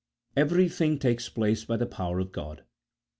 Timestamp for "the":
1.77-1.85